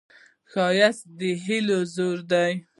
[0.51, 2.51] ښایست د هیلو زور دی